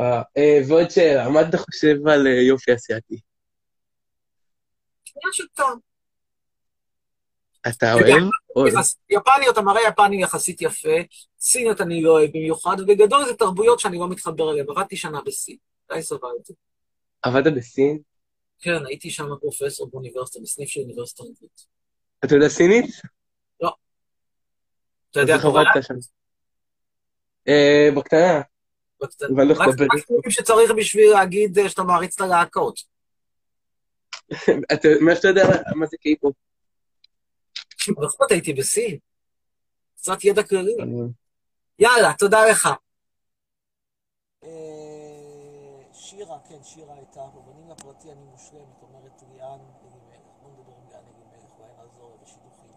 אה, 0.00 0.22
אה, 0.36 0.58
ועוד 0.68 0.90
שאלה, 0.90 1.28
מה 1.28 1.40
אתה 1.40 1.58
חושב 1.58 2.08
על 2.08 2.26
אה, 2.26 2.32
יופי 2.32 2.74
אסיאתי? 2.74 3.20
עניין 5.16 5.32
של 5.32 5.44
טעם. 5.54 5.87
אתה 7.68 7.94
אוהב? 7.94 8.22
אוהב. 8.56 8.74
יחס- 8.74 8.96
יפניות, 9.10 9.58
המראה 9.58 9.80
יפני 9.88 10.22
יחסית 10.22 10.62
יפה, 10.62 10.88
סיניות 11.40 11.80
אני 11.80 12.02
לא 12.02 12.10
אוהב 12.10 12.30
במיוחד, 12.30 12.76
ובגדול 12.80 13.24
זה 13.24 13.34
תרבויות 13.34 13.80
שאני 13.80 13.98
לא 13.98 14.08
מתחבר 14.08 14.50
אליהן. 14.50 14.66
עבדתי 14.70 14.96
שנה 14.96 15.20
בסין, 15.26 15.56
די 15.92 16.02
סבלתי. 16.02 16.52
עבדת 17.22 17.52
בסין? 17.56 17.98
כן, 18.60 18.86
הייתי 18.86 19.10
שם 19.10 19.26
פרופסור 19.40 19.90
באוניברסיטה, 19.90 20.38
בסניף 20.42 20.68
של 20.68 20.80
אוניברסיטה 20.80 21.22
אנגלית. 21.22 21.66
אתה 22.24 22.34
יודע 22.34 22.48
סינית? 22.48 22.84
אתה 25.10 25.20
יודע, 25.20 25.34
שם? 25.82 25.94
אה, 27.48 27.88
בקטנה, 27.96 28.40
לא 29.30 29.54
רק 29.58 29.68
דברים 29.74 30.30
שצריך 30.30 30.70
בשביל 30.76 31.10
להגיד 31.10 31.58
אה, 31.58 31.68
שאתה 31.68 31.82
מעריץ 31.82 32.14
את 32.14 32.20
הלהקות. 32.20 32.80
מה 35.06 35.14
שאתה 35.16 35.28
יודע, 35.28 35.42
מה 35.76 35.86
זה 35.86 35.96
קיי-פופ? 36.00 36.34
זאת 37.94 38.30
הייתי 38.30 38.52
בסין. 38.52 38.98
קצת 39.96 40.24
ידע 40.24 40.42
כללי. 40.42 40.76
יאללה, 41.78 42.12
תודה 42.18 42.38
לך. 42.50 42.68
אה, 44.44 44.48
שירה, 45.92 46.38
כן, 46.48 46.62
שירה 46.62 46.94
הייתה 46.94 47.20
פה. 47.34 47.40
בנים 47.40 47.70
לפרטי 47.70 48.12
אני 48.12 48.24
מושלמת, 48.24 48.82
אומרת 48.82 49.22
ליאן 49.32 49.60
אלימלך. 49.82 50.26
בוא 50.42 50.50
נדבר 50.50 50.72
עם 50.72 50.88
ליאן 50.88 51.04
אלימלך, 51.04 51.50
אולי 51.58 51.72
נעזור 51.78 52.10
לה 52.10 52.16
בשידוכים. 52.22 52.68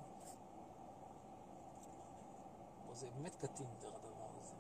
זה 3.02 3.08
באמת 3.16 3.36
קטינדר 3.36 3.96
הדבר 3.96 4.30
הזה. 4.42 4.56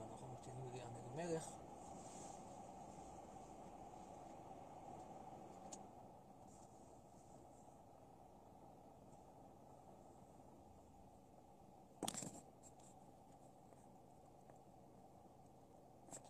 ואנחנו 0.00 0.26
לליאן 0.72 0.90
אלימלך. 1.16 1.44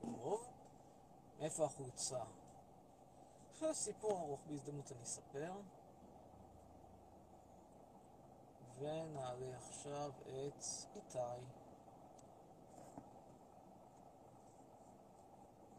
טוב, 0.00 0.46
מאיפה 1.50 1.64
החולצה? 1.64 2.24
סיפור 3.72 4.18
ארוך, 4.18 4.40
בהזדמנות 4.46 4.92
אני 4.92 5.02
אספר. 5.02 5.52
ונעלה 8.78 9.56
עכשיו 9.56 10.10
את 10.22 10.64
איתי. 10.96 11.18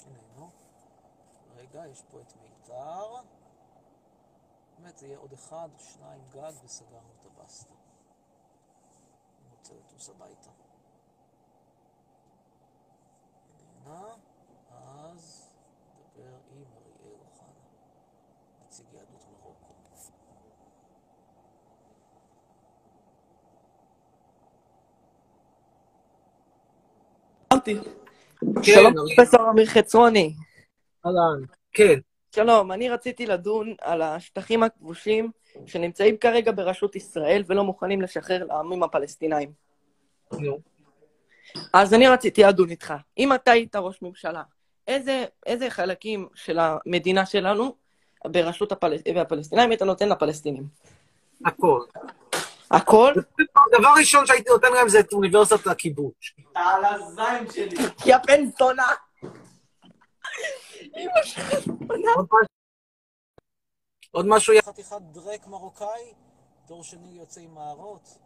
איננו. 0.06 0.50
רגע, 1.56 1.88
יש 1.88 2.02
פה 2.02 2.22
את 2.22 2.34
מיתר. 2.36 3.16
באמת, 4.78 4.98
זה 4.98 5.08
יהיה 5.08 5.18
עוד 5.18 5.34
אחד, 5.34 5.70
שניים 5.78 6.22
גג, 6.30 6.54
וסגרנו 6.64 7.12
את 7.20 7.26
הבסטה. 7.26 7.74
אני 9.40 9.56
רוצה 9.58 9.74
לטוס 9.74 10.10
הביתה. 10.10 10.52
איננה, 13.60 14.16
אמרתי. 27.62 27.90
כן, 28.64 28.74
שלום 28.74 28.98
אריאל. 28.98 29.16
פרופסור 29.16 29.50
אמיר 29.50 29.66
חצרוני. 29.66 30.34
אהלן. 31.06 31.46
כן, 31.74 32.00
שלום, 32.36 32.72
אני 32.72 32.90
רציתי 32.90 33.26
לדון 33.26 33.76
על 33.82 34.02
השטחים 34.02 34.64
הכבושים 34.64 35.32
שנמצאים 35.66 36.18
כרגע 36.18 36.52
ברשות 36.52 36.96
ישראל 36.96 37.44
ולא 37.48 37.64
מוכנים 37.64 38.02
לשחרר 38.02 38.46
לעמים 38.46 38.84
הפלסטינאים. 38.84 39.52
נו. 40.32 40.60
אז 41.74 41.94
אני 41.94 42.08
רציתי 42.08 42.44
לדון 42.44 42.70
איתך. 42.70 42.94
אם 43.18 43.34
אתה 43.34 43.52
היית 43.52 43.76
ראש 43.76 44.02
ממשלה, 44.02 44.44
איזה, 44.88 45.26
איזה 45.46 45.70
חלקים 45.70 46.28
של 46.36 46.60
המדינה 46.60 47.26
שלנו 47.26 47.76
ברשות 48.26 48.72
הפל... 48.72 48.94
הפלסטינאים 49.16 49.70
היית 49.70 49.82
נותן 49.82 50.10
לפלסטינים? 50.10 50.64
הכל. 51.46 51.82
הכל? 52.74 53.14
דבר 53.72 53.94
ראשון 54.00 54.26
שהייתי 54.26 54.50
נותן 54.50 54.74
להם 54.74 54.90
זה 54.90 55.00
את 55.00 55.14
אוניברסיטת 55.14 55.68
הכיבוש. 55.68 56.36
על 56.56 56.86
הזין 56.86 57.52
שלי. 57.52 57.78
יא 58.06 58.18
בן 58.28 58.52
זונה. 58.60 58.88
אמא 60.84 61.24
שלך 61.24 61.60
זונה. 61.60 62.12
עוד 64.12 64.26
משהו? 64.28 64.54
חתיכת 64.66 65.02
דרק 65.02 65.48
מרוקאי, 65.48 66.14
דור 66.68 66.84
שני 66.84 67.08
יוצא 67.08 67.42
עם 67.42 67.56
מערות. 67.56 68.18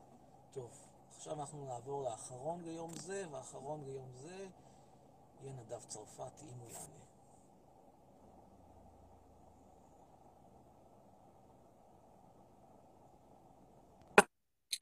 טוב, 0.54 0.72
עכשיו 1.18 1.34
אנחנו 1.34 1.66
נעבור 1.66 2.04
לאחרון 2.04 2.62
ליום 2.66 2.92
זה, 2.96 3.24
והאחרון 3.32 3.84
ליום 3.86 4.10
זה 4.16 4.46
יהיה 5.42 5.54
נדב 5.54 5.84
צרפתי, 5.88 6.46
אם 6.46 6.60
הוא 6.60 6.72
יענה. 6.72 7.05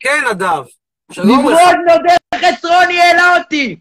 כן, 0.03 0.23
נדב. 0.31 0.63
שלום 1.11 1.39
לך. 1.39 1.45
נמרוד 1.45 1.75
נודד 1.87 2.17
חצרוני 2.35 2.99
העלה 3.01 3.37
אותי! 3.37 3.79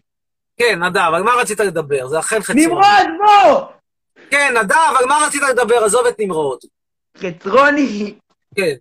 כן, 0.57 0.83
נדב, 0.83 1.11
על 1.15 1.23
מה 1.23 1.31
רצית 1.41 1.59
לדבר? 1.59 2.07
זה 2.07 2.19
אכן 2.19 2.39
חצרוני. 2.41 2.65
נמרוד 2.65 3.07
בוא! 3.19 3.65
כן, 4.31 4.53
נדב, 4.57 4.93
על 4.99 5.05
מה 5.05 5.25
רצית 5.27 5.41
לדבר? 5.49 5.83
עזוב 5.83 6.05
את 6.05 6.15
נמרוד. 6.19 6.59
חצרוני, 7.17 8.15
כן, 8.55 8.73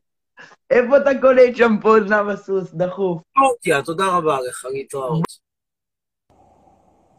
איפה 0.71 0.97
אתה 0.97 1.11
קונה 1.21 1.45
את 1.49 1.57
שם 1.57 1.73
פוזנם 1.83 2.29
הסוס? 2.29 2.75
דחוף. 2.75 3.23
טורקיה, 3.35 3.83
תודה 3.83 4.07
רבה 4.07 4.39
לך, 4.49 4.65
להתראות. 4.73 5.23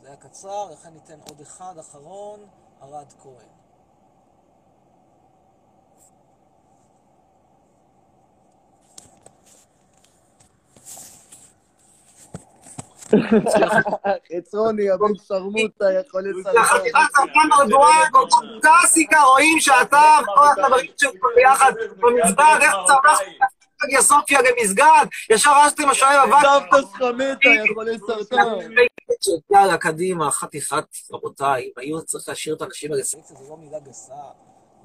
זה 0.01 0.07
היה 0.07 0.17
קצר, 0.17 0.69
לכן 0.73 0.89
ניתן 0.93 1.19
עוד 1.29 1.41
אחד 1.41 1.73
אחרון, 1.79 2.39
ארד 2.83 3.13
כהן. 3.23 3.62
חצרוני, 14.37 14.89
הבן 14.89 15.15
שרמוטה, 15.27 15.85
יכול 15.99 16.23
זה 16.23 16.29
לסרטן. 16.39 16.57
החתיכת 16.59 16.99
סרטן 17.15 17.51
ארדואן, 17.59 18.09
אותו 18.13 18.37
קלאסיקה, 18.61 19.21
רואים 19.21 19.59
שאתה 19.59 20.17
וכל 20.23 20.61
החברים 20.61 20.91
שלך 20.97 21.11
ביחד 21.35 21.71
במסגד, 21.97 22.59
איך 22.61 22.73
צמחת 22.87 23.23
אגיה 23.85 24.01
סופיה 24.01 24.39
למסגד, 24.41 25.05
ישר 25.29 25.51
רשתם 25.65 25.89
השוער 25.89 26.19
הבא. 26.19 26.39
סבתא 26.41 26.77
שלך 26.81 27.01
מתה, 27.01 27.49
יא 27.49 27.73
חולה 27.73 27.91
סרטן. 28.07 28.73
יאללה, 29.51 29.77
קדימה, 29.77 30.31
חתיכת, 30.31 30.85
רבותיי, 31.11 31.63
אם 31.63 31.71
היו 31.77 32.01
צריך 32.01 32.29
להשאיר 32.29 32.55
את 32.55 32.61
האנשים 32.61 32.91
האלה 32.91 33.03
סלקציה, 33.03 33.37
זו 33.37 33.49
לא 33.49 33.57
מילה 33.57 33.79
גסה, 33.79 34.13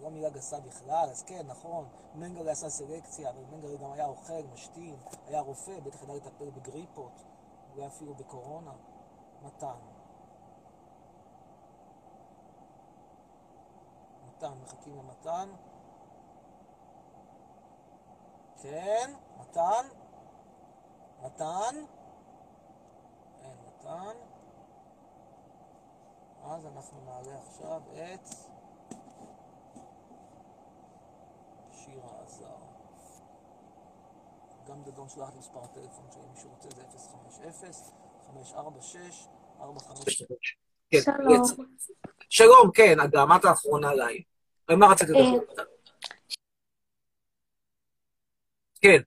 לא 0.03 0.11
מילה 0.11 0.31
גסה 0.31 0.57
בכלל, 0.57 1.07
אז 1.11 1.25
כן, 1.29 1.43
נכון, 1.49 1.85
מנגלה 2.15 2.53
עשה 2.53 2.69
סלקציה, 2.69 3.31
אבל 3.31 3.39
מנגלה 3.53 3.77
גם 3.85 3.93
היה 3.93 4.07
אוכל, 4.07 4.33
משתין, 4.55 4.97
היה 5.29 5.41
רופא, 5.41 5.73
בטח 5.87 6.03
ידע 6.03 6.13
לטפל 6.15 6.51
בגריפות, 6.57 7.13
אולי 7.79 7.89
אפילו 7.89 8.15
בקורונה. 8.15 8.73
מתן. 9.43 9.79
מתן, 14.29 14.53
מחכים 14.63 14.97
למתן. 14.97 15.49
כן, 18.63 19.15
מתן? 19.41 19.87
מתן? 21.23 21.75
אין 23.43 23.57
מתן. 23.67 24.17
אז 26.43 26.67
אנחנו 26.67 27.01
נעלה 27.05 27.39
עכשיו 27.39 27.83
את 27.93 28.29
שירה 31.73 32.23
עזר. 32.23 32.68
גם 34.69 34.83
דדון 34.85 35.09
שולח 35.09 35.29
לי 35.33 35.39
מספר 35.39 35.65
הטלפון 35.65 36.07
שלי, 36.13 36.23
מי 36.33 36.41
שרוצה 36.41 36.69
זה 36.71 36.83
050 37.53 37.71
546 38.27 39.27
45... 39.61 40.23
כן, 40.91 40.99
שלום. 41.01 41.43
שלום, 42.29 42.71
כן, 42.75 43.01
אגם, 43.01 43.29
את 43.37 43.45
האחרונה 43.45 43.91
עליי. 43.91 44.23
מה 44.71 44.87
רצית 44.87 45.09
אה, 45.11 45.15
לדבר? 45.15 45.65
כן. 48.81 48.99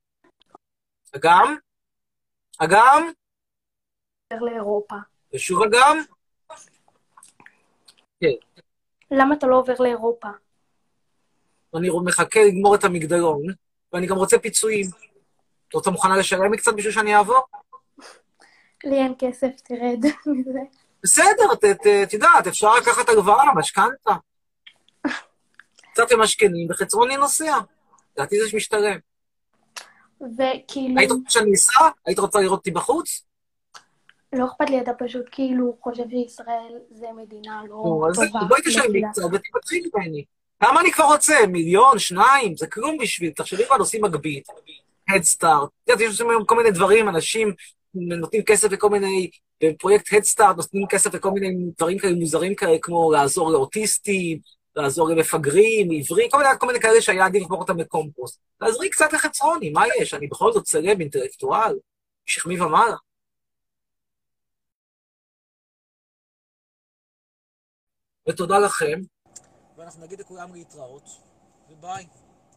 אגם? 1.16 1.56
אגם? 2.58 3.12
לאירופה. 4.42 4.96
ושוב 5.34 5.64
אגם? 5.64 5.98
כן. 8.20 8.28
למה 9.12 9.36
אתה 9.36 9.48
לא 9.48 9.56
עובר 9.56 9.74
לאירופה? 9.80 10.28
אני 11.76 11.90
מחכה 12.06 12.40
לגמור 12.48 12.76
את 12.76 12.84
המגדלון, 12.84 13.42
ואני 13.94 14.08
גם 14.08 14.16
רוצה 14.16 14.40
פיצויים. 14.40 15.11
את 15.72 15.76
רוצה 15.76 15.92
מוכנה 15.92 16.18
לשלם 16.18 16.52
לי 16.52 16.58
קצת 16.58 16.74
בשביל 16.74 16.92
שאני 16.94 17.16
אעבור? 17.16 17.40
לי 18.84 18.96
אין 18.98 19.14
כסף, 19.20 19.48
תרד 19.64 20.00
מזה. 20.36 20.60
בסדר, 21.04 21.54
את- 21.54 22.14
יודעת, 22.14 22.48
אפשר 22.48 22.76
לקחת 22.76 23.10
הלוואה, 23.10 23.54
משכנתה. 23.56 24.12
קצת 25.94 26.12
למשכנים, 26.12 26.68
וחצרוני 26.72 27.18
נוסע. 27.18 27.58
לדעתי 28.18 28.36
זה 28.40 28.58
משתלם. 28.58 28.98
וכאילו, 30.22 31.00
היית 31.00 31.12
רוצה 31.12 31.30
שאני 31.30 31.54
אסע? 31.54 31.90
היית 32.06 32.20
רוצה 32.20 32.40
לראות 32.40 32.58
אותי 32.60 32.72
בחוץ? 32.72 33.24
לא 34.34 34.46
אכפת 34.46 34.70
לי, 34.70 34.82
אתה 34.82 34.92
פשוט 35.00 35.26
כאילו 35.32 35.78
חושב 35.84 36.04
שישראל 36.10 36.74
זה 36.92 37.06
מדינה 37.18 37.62
לא 37.64 37.76
נו, 37.76 38.08
אז 38.10 38.16
טובה. 38.16 38.46
בואי 38.48 38.62
לקהילה. 38.62 39.10
קצת 39.12 39.22
ותתחיל 39.34 39.90
ממני. 39.94 40.26
כמה 40.64 40.82
אני 40.82 40.92
כבר 40.92 41.04
רוצה? 41.06 41.36
מיליון, 41.48 42.00
שניים? 42.00 42.56
זה 42.58 42.68
כלום 42.68 42.98
בשביל, 42.98 43.32
תחשבי 43.32 43.66
כבר 43.66 43.76
עושים 43.76 44.04
מגבית, 44.04 44.48
Head 45.12 45.38
Start. 45.38 45.66
את 45.66 45.90
יודעת, 45.90 46.02
יש 46.02 46.12
עושים 46.12 46.30
היום 46.30 46.46
כל 46.46 46.56
מיני 46.56 46.72
דברים, 46.72 47.10
אנשים 47.10 47.54
נותנים 47.94 48.44
כסף 48.44 48.72
לכל 48.72 48.90
מיני, 48.90 49.30
בפרויקט 49.64 50.08
Head 50.08 50.36
Start 50.36 50.54
נותנים 50.58 50.88
כסף 50.88 51.14
לכל 51.14 51.32
מיני 51.32 51.72
דברים 51.78 51.98
כאלה 52.00 52.16
מוזרים 52.16 52.56
כאלה, 52.56 52.78
כמו 52.82 53.12
לעזור 53.12 53.52
לאוטיסטים, 53.52 54.40
לעזור 54.76 55.10
למפגרים, 55.10 55.90
עיוורים, 55.90 56.30
כל 56.30 56.38
מיני, 56.38 56.50
כל 56.60 56.68
מיני 56.68 56.80
כאלה 56.80 57.02
שהיה 57.02 57.26
עדיף 57.26 57.44
לקבור 57.44 57.60
אותם 57.60 57.78
לקומפוסט. 57.78 58.40
תעזרי 58.58 58.90
קצת 58.90 59.14
לחצרוני, 59.14 59.70
מה 59.70 59.84
יש? 60.00 60.14
אני 60.14 60.28
בכל 60.28 60.54
זאת 60.54 60.64
צלם, 60.64 61.02
אינטלקטואל, 61.02 61.76
שכמי 62.26 62.62
ומעלה. 62.62 62.96
ותודה 68.30 68.60
לכם. 68.60 69.00
ואנחנו 69.78 70.06
נגיד 70.06 70.20
לכולם 70.20 70.54
להתראות, 70.54 71.10
וביי. 71.70 72.04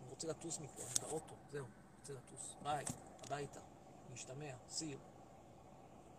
אני 0.00 0.10
רוצה 0.10 0.28
לטוס 0.28 0.60
מפה, 0.60 0.82
אני 0.82 1.08
באוטו, 1.10 1.34
זהו, 1.52 1.64
רוצה 2.04 2.12
לטוס. 2.12 2.54
ביי, 2.62 2.84
הביתה, 3.24 3.60
see 4.70 4.82
you. 4.82 5.13